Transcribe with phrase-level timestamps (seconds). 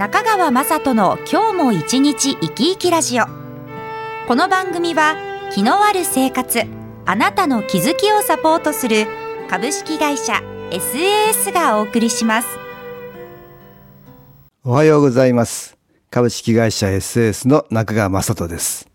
[0.00, 3.26] 中川雅人の今日も一日生き生きラジオ。
[4.26, 5.14] この番組は
[5.52, 6.62] 気のある生活
[7.04, 9.06] あなたの気づきをサポートする
[9.50, 10.40] 株式会社
[10.70, 12.48] SAS がお送りします。
[14.64, 15.76] おはようございます。
[16.08, 18.88] 株式会社 SAS の中川雅人です。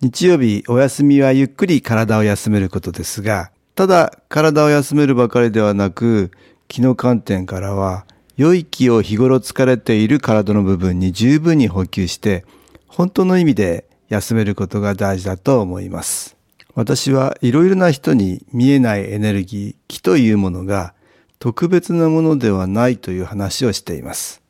[0.00, 6.30] 日曜日お休みはゆっくり体を休めることですがただ体を休めるばかりではなく
[6.68, 8.06] 気の観点からは
[8.38, 12.44] 良い気を日頃疲れている体の部分に十分に補給して、
[12.86, 16.36] 本当の意味で休めることが大事だと思います。
[16.76, 20.94] 私はいろいろな人に見えないエネルギー、気というものが
[21.40, 24.40] 特別なものではないという話をしています。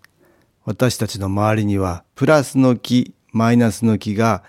[0.66, 4.42] 私たちの周りにはプラスの気、マイナスの気が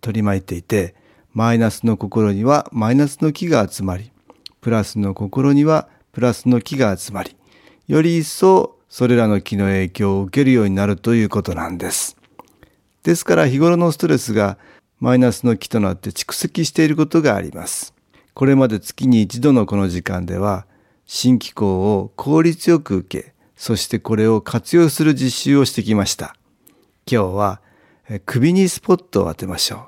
[0.00, 0.96] 取り巻いていて、
[1.32, 4.10] マイナスの心にはマイナスの気が集まり、
[4.60, 7.36] プラスの心にはプラスの気が集まり、
[7.92, 12.16] より一層それらの気の影響を受けるようになるということなんです。
[13.02, 14.56] ですから日頃のストレスが
[14.98, 17.92] マイナスの気となって蓄積していることがあります。
[18.32, 20.64] これまで月に一度のこの時間では、
[21.04, 26.34] 新機構を効率よく受け、そしてこれを活用する実習をしてきました。
[27.04, 27.60] 今日は
[28.24, 29.80] 首にスポットを当てましょう。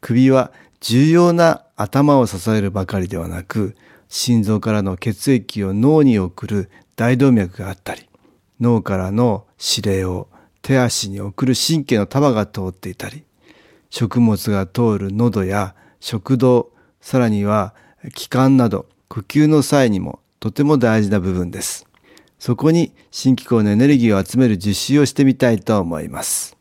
[0.00, 3.76] 首は重要な頭を支えるばかりではなく、
[4.08, 6.70] 心臓からの血液を脳に送る
[7.02, 8.08] 大動脈があったり、
[8.60, 10.28] 脳からの指令を
[10.62, 13.24] 手足に送る神経の束が通っていたり、
[13.90, 17.74] 食物が通る喉や食道、さらには
[18.14, 21.88] 気管など呼吸の際にもとても大事な部分です。
[22.38, 26.56] そこに新機構のエネルギーを集める実習をしてみたいと思います。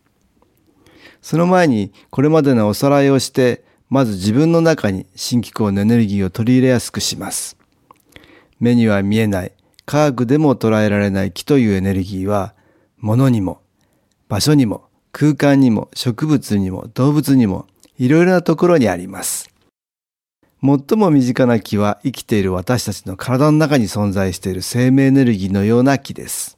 [1.21, 7.57] その前にこれまでのおさらいをして、まず自分の中に新機構のエネルギーを取り入れやすくします。
[8.59, 9.51] 目には見えない
[9.91, 12.55] 科学でも捉えられない気というエネルギーは、
[12.97, 13.59] 物にも、
[14.29, 19.49] 場所にも、空間にも、植物にも、動物にも、いろいろなところにあります。
[20.63, 26.57] 最も身近な気は生きている私たちの体の中に存在している生命エネルギーのような気です。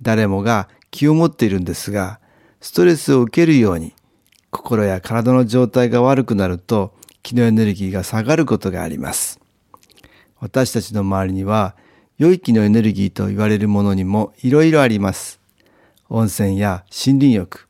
[0.00, 2.20] 誰もが気を持っているんですが、
[2.60, 3.94] ストレスを受けるように、
[4.52, 6.94] 心や体の状態が悪くなると、
[7.24, 9.40] 気のエネルギーが下がることがあります。
[10.38, 11.74] 私たちの周りには、
[12.16, 15.40] 良い気のエネルギーと言われるものにもいろいろあります。
[16.08, 17.66] 温泉や森林浴、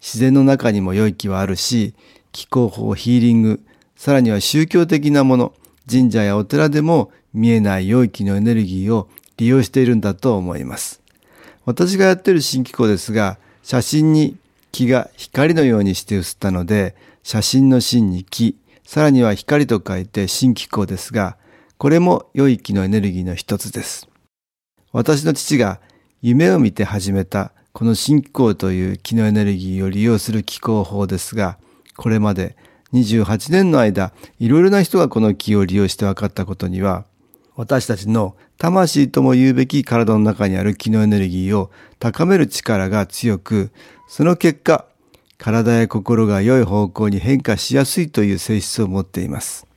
[0.00, 1.94] 自然の中にも良い気はあるし、
[2.30, 3.60] 気候法、ヒーリング、
[3.96, 5.52] さらには宗教的なもの、
[5.90, 11.00] 神社やお寺でも見えない良い気のエネルギーを利用しているんだと思います。
[11.64, 14.36] 私がやっている新機構ですが、写真に
[14.70, 16.94] 気が光のようにして写ったので、
[17.24, 21.36] 写真の真に気、さらには光と書いて新機構ですが、
[21.78, 24.08] これも良い気のエネルギーの一つです。
[24.92, 25.80] 私の父が
[26.20, 31.56] 夢を見て始めたこの新気候という気のエネルギーを利用する気候法ですが、
[31.96, 32.56] これまで
[32.92, 37.04] 28年の間、いろいろな人がこの気を利用して分かったことには、
[37.54, 43.70] 私たちの魂とも言うべき体の中にある気のエネルギーを高める力が強く、
[44.08, 44.86] その結果、
[45.36, 49.67] 体や心が良い方向に変化しやすいという性質を持っています。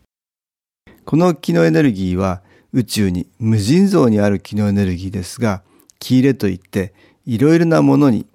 [1.12, 2.42] この気のエネルギーは
[2.72, 5.62] 宇宙に無尽蔵にある気のエネルギーですが、
[6.00, 6.94] 気入れといって
[7.26, 8.26] いろいろなものに、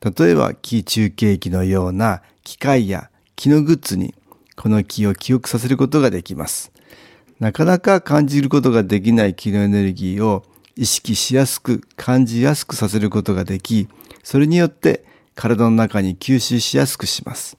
[0.00, 4.14] 例えば気中継機のような機械や気のグッズに
[4.54, 6.70] この気を記憶させることができます。
[7.40, 10.44] なかなか感じることができない気のエネルギーを
[10.76, 13.88] 意識しやすく感じやすくさせることができ、
[14.22, 15.04] それによって
[15.34, 17.58] 体の中に吸収しやすくします。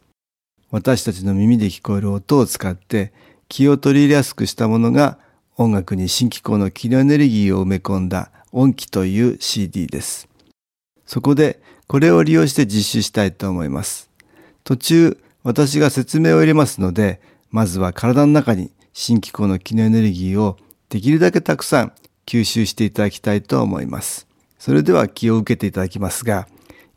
[0.71, 3.11] 私たちの耳で聞こえる音を使って
[3.53, 5.19] 気を取り入れやすくしたものが
[5.57, 10.27] 音楽に新機構の気のエネルギーを埋め込んだ音機という CD です。
[11.05, 14.09] そこでこれを利用して実習したいと思います。
[14.63, 17.21] 途中私が説明を入れますので、
[17.51, 20.57] まずは体の中に新機構の気のエネルギーを
[20.89, 21.93] できるだけたくさん
[22.25, 24.25] 吸収していただきたいと思います。
[24.57, 26.47] それでは気を受けていただきますが、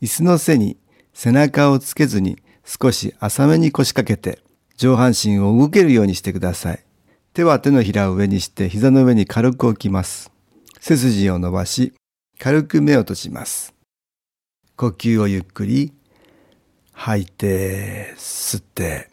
[0.01, 0.79] 椅子の背に
[1.13, 4.46] 背中をつけずに少し浅めに腰掛けて
[4.77, 6.85] 上半身を動けるようにしてください。
[7.33, 10.31] 手は手のひらを上にして膝の上に軽く置きます。
[10.81, 11.95] 背筋を伸ばし、
[12.39, 13.75] 軽く目を閉じます。
[14.77, 15.93] 呼吸をゆっくり
[16.93, 19.09] 吐いて、吸って。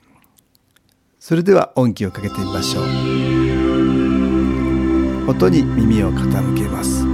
[1.19, 2.83] それでは音気をかけてみましょう。
[5.29, 7.05] 音に耳を傾けます。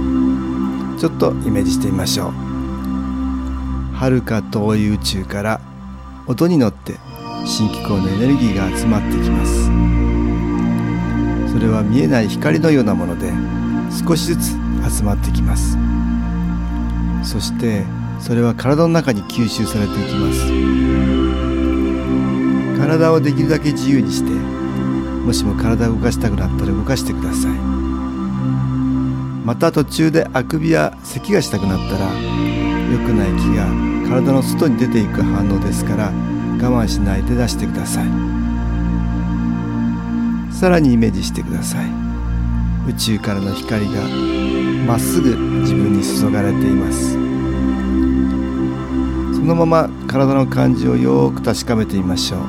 [1.00, 2.32] ちょっとイメージしてみましょう。
[3.94, 5.60] 遥か遠い宇宙から
[6.26, 6.94] 音に乗って
[7.46, 9.70] 新機構のエネルギーが集まってきます。
[11.52, 13.32] それは見えない光のようなもので
[14.06, 14.52] 少しずつ
[14.98, 15.76] 集まってきます。
[17.22, 17.84] そして
[18.20, 20.46] それは体の中に吸収されていきます
[22.78, 27.52] 体をできるだけ自由にしてもしも体を動かしたくなったら動かしてください
[29.44, 32.06] また途中であくびや咳がしたくなったら
[32.90, 33.66] 良くない気が
[34.08, 36.12] 体の外に出ていく反応ですから
[36.68, 38.06] 慢しないで出してください。
[40.52, 41.86] さらにイメージしてください。
[42.88, 44.02] 宇宙からの光が
[44.86, 47.12] まっすぐ自分に注がれています。
[49.34, 52.40] そのまま体の感じをよく確かめてみましょう。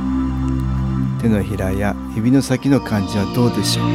[1.22, 3.86] 手のひらや指の先の感じはどうでしょう。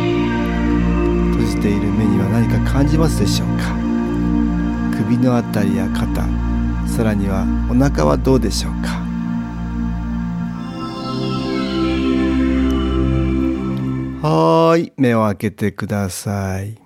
[1.33, 3.75] 閉じている目には何か感じますでしょうか。
[4.97, 6.25] 首のあたりや肩
[6.87, 9.06] さらにはお腹はどうでしょうか。
[14.29, 16.77] はい目を開けてください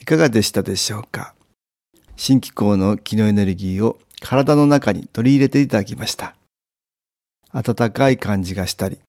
[0.00, 1.34] いかがでしたでしょうか？
[2.14, 6.36] 新機構の気のエネルギーを体の中に取り入れていただきました。
[7.52, 9.00] 暖かい感じがしたり、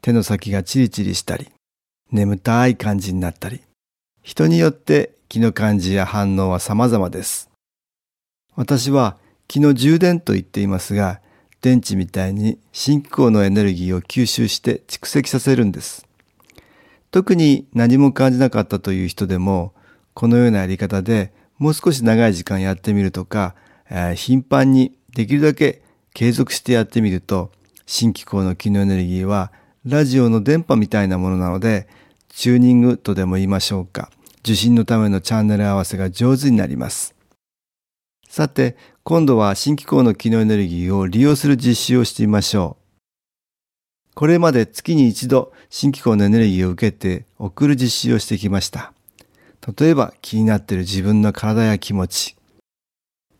[0.00, 1.48] 手の先がチリチリしたり、
[2.12, 3.62] 眠たい感じになったり、
[4.22, 7.50] 人によって気の感じや反応は様々です。
[8.54, 9.16] 私は
[9.48, 11.20] 気の充電と言っていますが、
[11.62, 16.05] 電池みたいに新機構のエネルギーを吸収して蓄積させるんです。
[17.10, 19.74] 特に何も感じなかったという人でも、
[20.14, 23.54] このようなやり方でもう少し長い時間やってみるとか、
[23.90, 25.82] えー、頻繁にできるだけ
[26.12, 27.50] 継続してやってみると、
[27.86, 29.52] 新機構の機能エネルギーは
[29.84, 31.88] ラジオの電波みたいなものなので、
[32.28, 34.10] チューニングとでも言いましょうか。
[34.40, 37.14] 受信のためのチャンネル合わせが上手になります。
[38.28, 42.85] さて、今度は新機構の機能エネルギーを利用する実習をしてみましょう。
[44.16, 48.94] これまで月に一度新機構のエネルギーを受けて送る実習をしてきました。
[49.78, 52.34] 例えば気になっている自分の体や気持ち、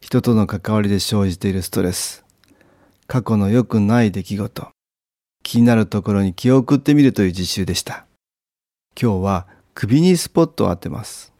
[0.02, 2.26] 人との関わりで生じているストレス、
[3.06, 4.68] 過去の良くない出来事、
[5.42, 8.04] 気になるところに気を送ってみるという実習でした。
[9.00, 11.32] 今日は首にスポットを当てます。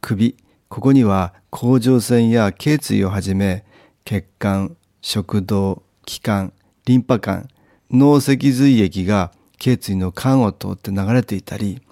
[0.00, 0.36] 首、
[0.68, 3.64] ここには甲状腺や頸椎をはじめ
[4.04, 6.52] 血管、食道、気管、
[6.86, 7.48] リンパ管、
[7.92, 11.82] 脳脊髄液が頸椎の管を通って流れていたり、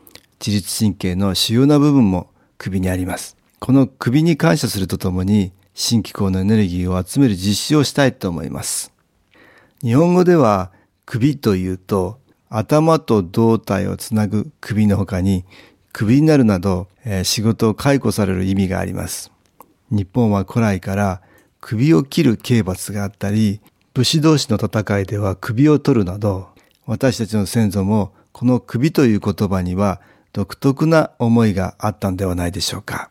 [0.44, 3.36] 自律神経の主要な部分も首にあります。
[3.58, 8.92] この首に感謝するとともに、新機構のエネルギーを集める実施をしたいと思います。
[9.80, 10.72] 日本語では
[11.06, 12.18] 首というと
[12.48, 15.44] 頭と胴体をつなぐ首の他に
[15.92, 19.30] 首になるなど、えー、仕事を解雇される意味があります。
[19.90, 21.22] 日本は古来から
[21.60, 23.60] 首を切る刑罰があったり、
[23.98, 26.50] 武士同士の戦いでは首を取るなど、
[26.86, 30.00] 私たちの先祖もこの首という言葉には
[30.32, 33.10] 独特な思いがあったんではないでしょうか。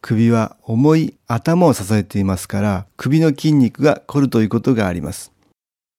[0.00, 5.30] 首は重い頭を支えていますから、首の筋肉が凝るということがあります。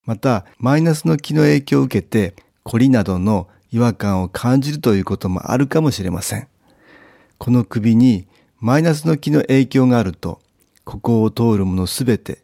[0.04, 6.48] また、マイナスの気の影響を受けて、凝りなどの違和感を感じるということもあるかもしれません。
[7.38, 8.26] この首に
[8.58, 10.40] マイナスの気の影響があると、
[10.84, 12.42] ここを通るものすべて、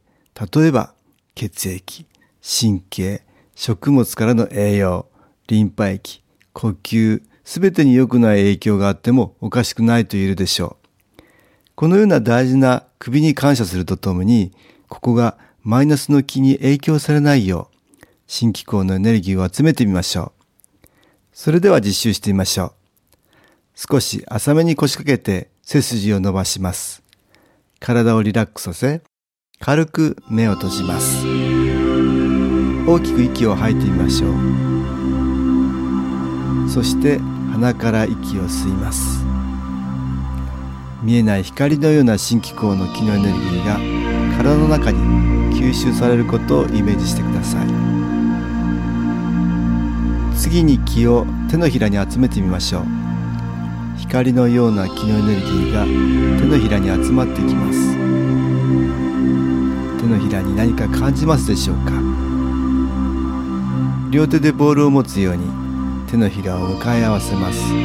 [0.54, 0.94] 例えば
[1.34, 2.06] 血液、
[2.42, 3.22] 神経、
[3.54, 5.06] 食物からの栄養、
[5.48, 6.22] リンパ液、
[6.52, 10.76] 呼吸、すべてに良くない影響があってもおかしくないと言えるでしょ
[11.18, 11.22] う。
[11.74, 14.52] このような大事な首に感謝するとともに、
[14.88, 17.68] ここがマイナスの気に影響されないよ
[18.02, 20.32] う、新機構のエネルギーを集めてみましょ
[20.82, 20.86] う。
[21.32, 22.72] それでは実習してみましょう。
[23.74, 27.02] 少し浅めに腰掛けて背筋を伸ばします。
[27.80, 29.02] 体をリラックスさせ、
[29.60, 31.26] 軽く目を閉じます。
[32.86, 34.28] 大きく息を吐いてみましょ
[36.66, 36.70] う。
[36.70, 37.18] そして
[37.52, 39.24] 鼻から息を吸います。
[41.04, 43.76] 見えない光のような新機構の気のエネルギーが
[44.38, 44.98] 体の中に
[45.54, 47.66] 吸収されることをイメージしてください
[50.34, 52.84] 次に気を手のひらに集めてみましょう
[53.98, 55.84] 光のような気のエネルギーが
[56.40, 58.13] 手のひらに集まってきます
[60.04, 61.92] 手のひらに何か感じますでしょうか？
[64.10, 65.46] 両手でボールを持つように
[66.10, 67.72] 手のひらを向かい合わせます。
[67.72, 67.78] 向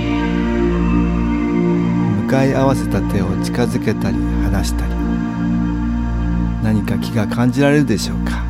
[2.30, 4.92] かい合わせた手を近づけたり離したり。
[6.62, 8.44] 何か気が感じられるでしょうか？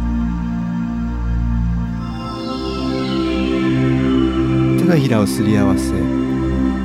[4.79, 5.93] 手のひらをすり合わせ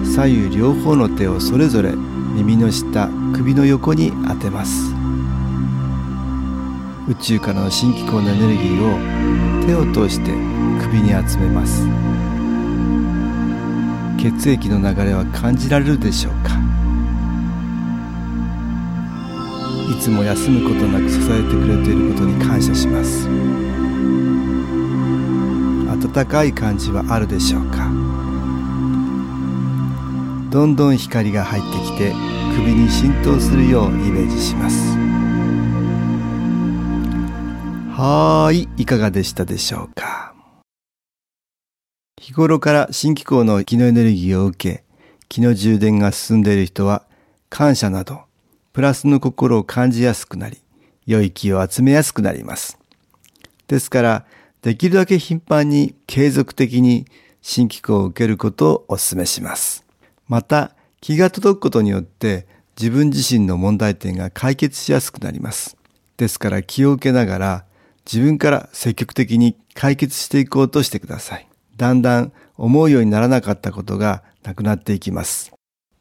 [0.04, 4.93] 左右両方の手をそれぞれ耳の下首の横に当てます。
[7.06, 10.30] 宇宙からの新機構のエネルギーを手を通して
[10.82, 11.86] 首に集めます。
[14.18, 16.54] 血液の流れは感じられるでしょうか？
[19.90, 23.28] いつも休むことなく支えてくれていることに感謝します。
[25.90, 27.90] 温かい感じはあるでしょうか？
[30.50, 32.14] どんどん光が入ってきて
[32.56, 34.96] 首に浸透するようイメージします。
[38.06, 40.34] はいいかがでしたでしょうか？
[42.20, 44.84] 日頃から新機構の気のエネルギーを受け
[45.30, 47.06] 気の充電が進んでいる人は
[47.48, 48.24] 感謝など
[48.74, 50.58] プラスの心を感じやすくなり
[51.06, 52.78] 良い気を集めやすくなります。
[53.68, 54.26] ですから
[54.60, 57.06] できるだけ頻繁に継続的に
[57.40, 59.82] 新機構を受けることをお勧めします。
[60.28, 62.46] また気が届くことによって
[62.78, 65.78] 自分自身の問題点が解決しやすくなります。
[66.18, 67.64] ですから気を受けながら
[68.10, 71.48] 自分から積極的に解決していこうとしてください。
[71.76, 75.52] だんだん思うようにならなかったことがなくなっていきます。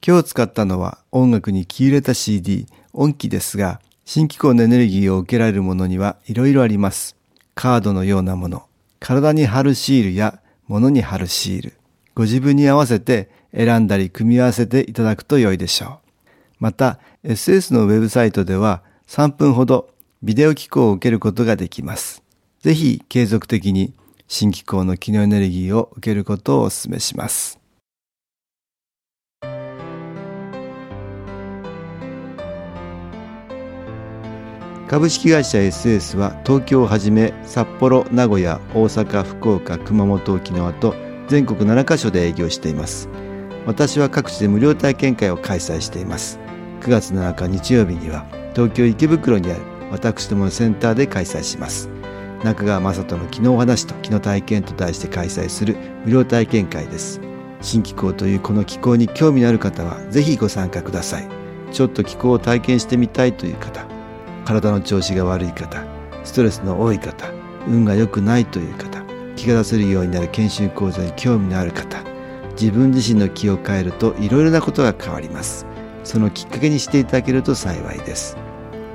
[0.05, 7.15] 今日使ったのは音楽に気入れた CD 音機ですが新機構のエネルギーを受けられるものにはいろいろあります。
[7.55, 8.63] カードのようなもの
[8.99, 11.73] 体に貼るシールや物に貼るシール。
[12.15, 15.99] ご自分に合わせて選んだり組み合わせていただくと良いでしょう。
[16.59, 19.92] また、SS のウェブサイトでは3分ほど
[20.23, 22.23] ビデオ機構を受けることができます。
[22.61, 23.93] ぜひ継続的に
[24.27, 27.59] 新機構の機能エネルギーを受けることをお勧めします。
[34.87, 40.95] 株式会社 SS は東京をはじめ札幌、名古屋、大阪、福岡、熊本、沖縄と
[41.27, 43.09] 全国7カ所で営業しています。
[43.65, 46.39] 私は各地で無料体験会を開催しています
[46.81, 51.87] 9月7日日曜日には東京池袋にある私どものセンターで開催します。
[52.43, 57.21] 中川雅人の昨日お話と昨日体験と題して開催する無料体験会です。
[57.61, 61.43] 新気候というこの気候に興味のある方はぜひご参加ください。
[61.71, 63.85] ちょっと気候を体験してみたいという方
[64.45, 65.83] 体の調子が悪い方
[66.23, 67.31] ストレスの多い方
[67.67, 69.01] 運が良くないという方
[69.35, 72.03] 気が出せるようになる研修講座に興味のある方
[72.51, 75.65] 自分自身の気を変えるといろいろなことが変わります。
[76.03, 78.42] そのきっかけにしていただけると幸いです。